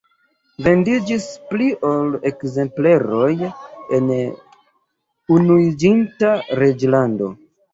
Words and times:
Vendiĝis 0.67 1.25
pli 1.49 1.67
ol 1.89 2.15
ekzempleroj 2.31 3.29
en 3.99 4.09
Unuiĝinta 5.37 6.33
Reĝlando. 6.63 7.31